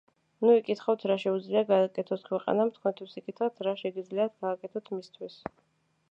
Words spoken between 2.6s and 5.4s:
თქვენთვის, იკითეთ, რა შეგიძლიათ გააკეთოთ მისთვის”,,